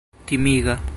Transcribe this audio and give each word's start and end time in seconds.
timiga 0.25 0.81